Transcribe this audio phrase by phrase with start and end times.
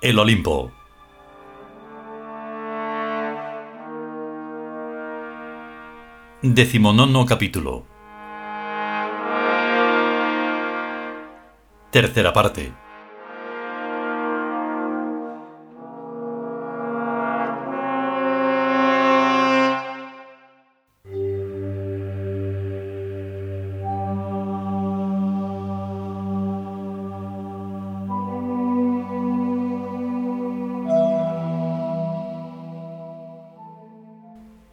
[0.00, 0.72] el Olimpo.
[6.42, 7.86] Decimonono capítulo.
[11.90, 12.85] Tercera parte.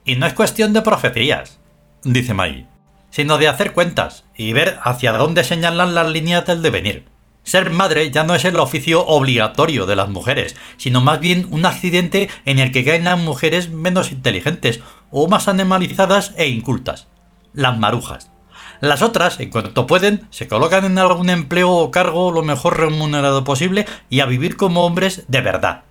[0.06, 1.60] Y no es cuestión de profecías,
[2.04, 2.68] dice Mai,
[3.10, 7.06] sino de hacer cuentas y ver hacia dónde señalan las líneas del devenir.
[7.44, 11.66] Ser madre ya no es el oficio obligatorio de las mujeres, sino más bien un
[11.66, 14.80] accidente en el que caen las mujeres menos inteligentes
[15.12, 17.08] o más animalizadas e incultas.
[17.54, 18.32] Las marujas.
[18.80, 23.44] Las otras, en cuanto pueden, se colocan en algún empleo o cargo lo mejor remunerado
[23.44, 25.84] posible y a vivir como hombres de verdad.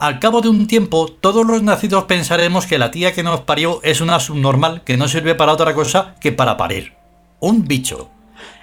[0.00, 3.80] Al cabo de un tiempo, todos los nacidos pensaremos que la tía que nos parió
[3.82, 6.94] es una subnormal que no sirve para otra cosa que para parir.
[7.38, 8.08] Un bicho.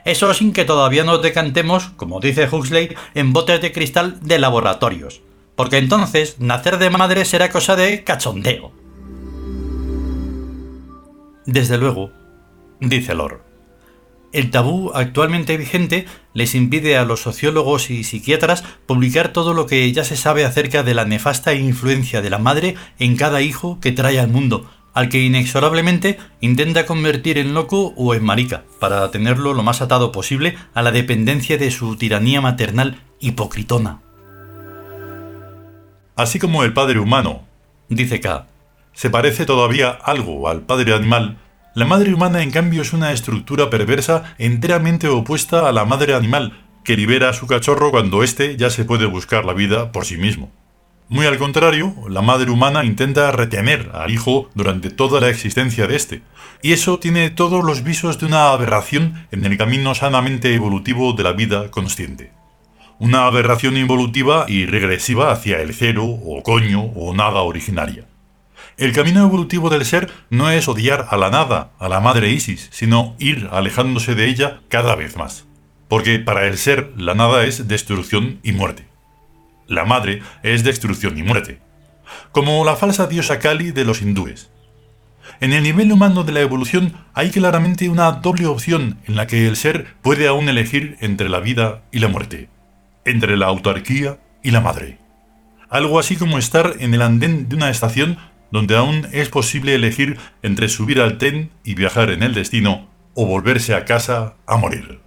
[0.04, 5.22] Eso sin que todavía nos decantemos, como dice Huxley, en botes de cristal de laboratorios.
[5.56, 8.72] Porque entonces nacer de madre será cosa de cachondeo.
[11.46, 12.10] Desde luego,
[12.80, 13.47] dice Lord.
[14.34, 19.92] El tabú actualmente vigente les impide a los sociólogos y psiquiatras publicar todo lo que
[19.94, 23.94] ya se sabe acerca de la nefasta influencia de la madre en cada hijo que
[23.94, 29.54] trae al mundo, al que inexorablemente intenta convertir en loco o en marica, para tenerlo
[29.54, 34.02] lo más atado posible a la dependencia de su tiranía maternal hipocritona.
[36.16, 37.46] Así como el padre humano,
[37.90, 38.48] dice K,
[38.92, 41.38] se parece todavía algo al padre animal,
[41.78, 46.60] la madre humana, en cambio, es una estructura perversa enteramente opuesta a la madre animal,
[46.84, 50.18] que libera a su cachorro cuando éste ya se puede buscar la vida por sí
[50.18, 50.52] mismo.
[51.08, 55.96] Muy al contrario, la madre humana intenta retener al hijo durante toda la existencia de
[55.96, 56.24] éste,
[56.64, 61.22] y eso tiene todos los visos de una aberración en el camino sanamente evolutivo de
[61.22, 62.32] la vida consciente.
[62.98, 68.08] Una aberración involutiva y regresiva hacia el cero, o coño, o nada originaria.
[68.78, 72.70] El camino evolutivo del ser no es odiar a la nada, a la madre Isis,
[72.72, 75.48] sino ir alejándose de ella cada vez más.
[75.88, 78.86] Porque para el ser la nada es destrucción y muerte.
[79.66, 81.60] La madre es destrucción y muerte.
[82.32, 84.52] Como la falsa diosa Kali de los hindúes.
[85.42, 89.48] En el nivel humano de la evolución hay claramente una doble opción en la que
[89.48, 92.48] el ser puede aún elegir entre la vida y la muerte,
[93.06, 95.00] entre la autarquía y la madre.
[95.70, 98.18] Algo así como estar en el andén de una estación
[98.52, 103.26] donde aún es posible elegir entre subir al tren y viajar en el destino o
[103.26, 105.00] volverse a casa a morir.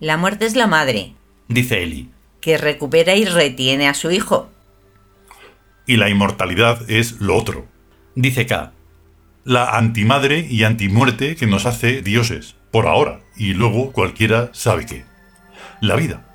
[0.00, 1.14] La muerte es la madre,
[1.48, 2.10] dice Eli,
[2.40, 4.50] que recupera y retiene a su hijo.
[5.86, 7.66] Y la inmortalidad es lo otro,
[8.14, 8.72] dice K.
[9.44, 15.04] La antimadre y antimuerte que nos hace dioses, por ahora, y luego cualquiera sabe qué.
[15.80, 16.26] La vida.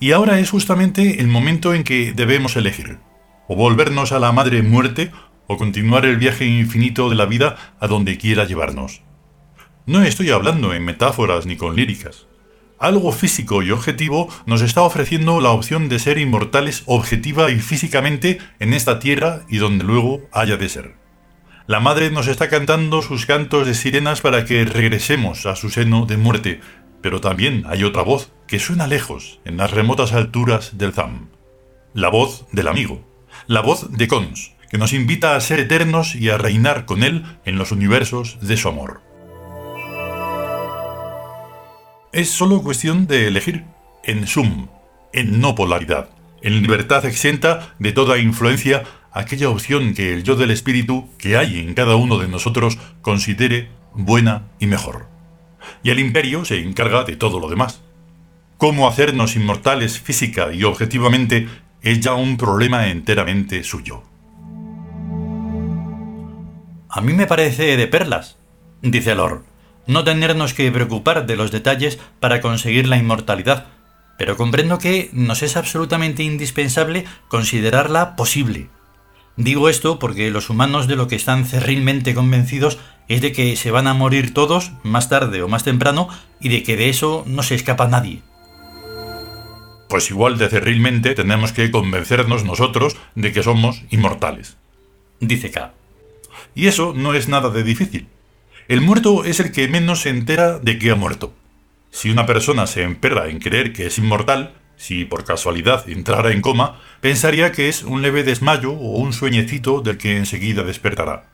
[0.00, 2.98] Y ahora es justamente el momento en que debemos elegir
[3.48, 5.10] o volvernos a la madre muerte,
[5.48, 9.02] o continuar el viaje infinito de la vida a donde quiera llevarnos.
[9.86, 12.26] No estoy hablando en metáforas ni con líricas.
[12.78, 18.38] Algo físico y objetivo nos está ofreciendo la opción de ser inmortales objetiva y físicamente
[18.60, 20.94] en esta tierra y donde luego haya de ser.
[21.66, 26.06] La madre nos está cantando sus cantos de sirenas para que regresemos a su seno
[26.06, 26.60] de muerte,
[27.02, 31.28] pero también hay otra voz que suena lejos, en las remotas alturas del Zam.
[31.94, 33.07] La voz del amigo,
[33.46, 37.24] la voz de Cons, que nos invita a ser eternos y a reinar con Él
[37.44, 39.00] en los universos de su amor.
[42.12, 43.64] Es solo cuestión de elegir,
[44.04, 44.68] en sum,
[45.12, 46.08] en no polaridad,
[46.40, 51.58] en libertad exenta de toda influencia, aquella opción que el yo del espíritu que hay
[51.58, 55.08] en cada uno de nosotros considere buena y mejor.
[55.82, 57.82] Y el imperio se encarga de todo lo demás.
[58.56, 61.48] Cómo hacernos inmortales física y objetivamente
[61.82, 64.02] es ya un problema enteramente suyo.
[66.90, 68.36] A mí me parece de perlas,
[68.82, 69.44] dice Lord,
[69.86, 73.66] no tenernos que preocupar de los detalles para conseguir la inmortalidad,
[74.18, 78.68] pero comprendo que nos es absolutamente indispensable considerarla posible.
[79.36, 83.70] Digo esto porque los humanos de lo que están cerrilmente convencidos es de que se
[83.70, 86.08] van a morir todos, más tarde o más temprano,
[86.40, 88.22] y de que de eso no se escapa nadie
[89.88, 94.56] pues igual de cerrilmente tenemos que convencernos nosotros de que somos inmortales.
[95.20, 95.72] Dice K.
[96.54, 98.06] Y eso no es nada de difícil.
[98.68, 101.32] El muerto es el que menos se entera de que ha muerto.
[101.90, 106.40] Si una persona se emperra en creer que es inmortal, Si por casualidad entrara en
[106.40, 111.28] coma, pensaría que es un leve desmayo o un sueñecito del que enseguida despertará.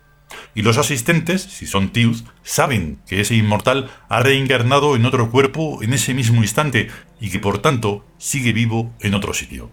[0.54, 5.82] Y los asistentes, si son tíos, saben que ese inmortal ha reencarnado en otro cuerpo
[5.82, 6.88] en ese mismo instante
[7.24, 9.70] y que por tanto sigue vivo en otro sitio.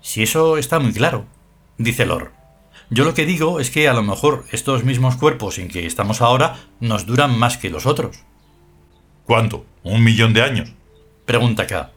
[0.00, 1.26] Si eso está muy claro,
[1.76, 2.30] dice Lor.
[2.88, 6.20] Yo lo que digo es que a lo mejor estos mismos cuerpos en que estamos
[6.20, 8.20] ahora nos duran más que los otros.
[9.24, 9.66] ¿Cuánto?
[9.82, 10.72] ¿Un millón de años?
[11.26, 11.90] Pregunta K.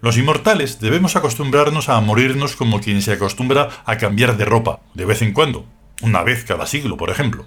[0.00, 5.04] Los inmortales debemos acostumbrarnos a morirnos como quien se acostumbra a cambiar de ropa, de
[5.04, 5.66] vez en cuando,
[6.00, 7.44] una vez cada siglo, por ejemplo.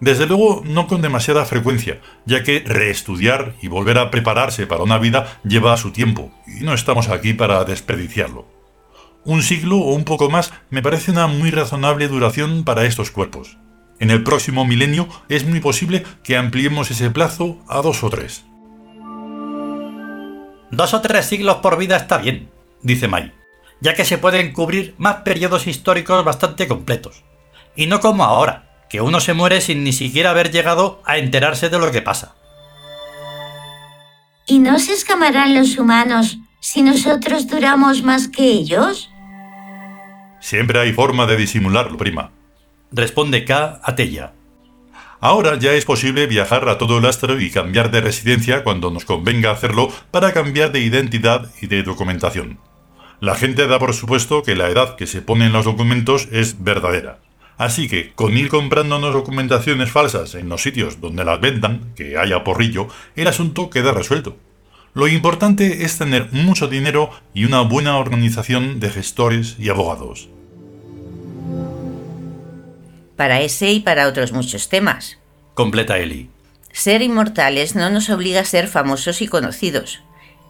[0.00, 4.98] Desde luego, no con demasiada frecuencia, ya que reestudiar y volver a prepararse para una
[4.98, 8.46] vida lleva su tiempo, y no estamos aquí para desperdiciarlo.
[9.24, 13.58] Un siglo o un poco más me parece una muy razonable duración para estos cuerpos.
[13.98, 18.46] En el próximo milenio es muy posible que ampliemos ese plazo a dos o tres.
[20.70, 22.50] Dos o tres siglos por vida está bien,
[22.80, 23.34] dice Mai,
[23.82, 27.22] ya que se pueden cubrir más periodos históricos bastante completos.
[27.76, 31.70] Y no como ahora, que uno se muere sin ni siquiera haber llegado a enterarse
[31.70, 32.34] de lo que pasa.
[34.46, 39.08] ¿Y no se escamarán los humanos si nosotros duramos más que ellos?
[40.40, 42.32] Siempre hay forma de disimularlo, prima.
[42.90, 44.32] Responde K a Tella.
[45.20, 49.04] Ahora ya es posible viajar a todo el astro y cambiar de residencia cuando nos
[49.04, 52.58] convenga hacerlo para cambiar de identidad y de documentación.
[53.20, 56.64] La gente da por supuesto que la edad que se pone en los documentos es
[56.64, 57.20] verdadera.
[57.60, 62.42] Así que, con ir comprándonos documentaciones falsas en los sitios donde las vendan, que haya
[62.42, 64.38] porrillo, el asunto queda resuelto.
[64.94, 70.30] Lo importante es tener mucho dinero y una buena organización de gestores y abogados
[73.14, 75.18] para ese y para otros muchos temas.
[75.52, 76.30] Completa Eli.
[76.72, 80.00] Ser inmortales no nos obliga a ser famosos y conocidos.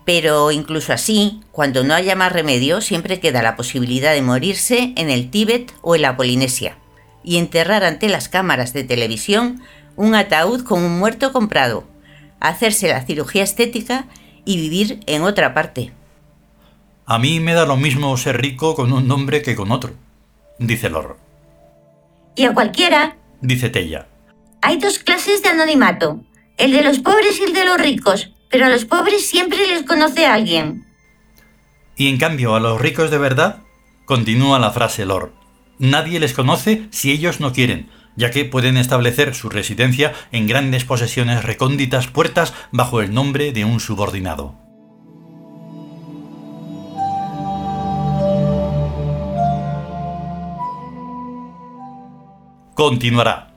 [0.05, 5.11] Pero incluso así, cuando no haya más remedio, siempre queda la posibilidad de morirse en
[5.11, 6.77] el Tíbet o en la Polinesia
[7.22, 9.61] y enterrar ante las cámaras de televisión
[9.96, 11.84] un ataúd con un muerto comprado,
[12.40, 14.06] hacerse la cirugía estética
[14.44, 15.93] y vivir en otra parte.
[17.06, 19.93] A mí me da lo mismo ser rico con un nombre que con otro,
[20.58, 21.19] dice Lor.
[22.37, 24.06] Y a cualquiera, dice Tella.
[24.62, 26.20] Hay dos clases de anonimato,
[26.56, 29.82] el de los pobres y el de los ricos, pero a los pobres siempre les
[29.82, 30.87] conoce alguien.
[31.96, 33.62] Y en cambio a los ricos de verdad,
[34.05, 35.32] continúa la frase Lord,
[35.81, 40.85] nadie les conoce si ellos no quieren, ya que pueden establecer su residencia en grandes
[40.85, 44.55] posesiones recónditas puertas bajo el nombre de un subordinado.
[52.75, 53.50] Continuará.